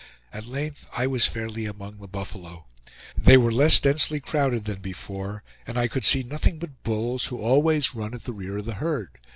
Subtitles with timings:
[0.33, 2.65] At length I was fairly among the buffalo.
[3.15, 7.37] They were less densely crowded than before, and I could see nothing but bulls, who
[7.39, 9.19] always run at the rear of the herd.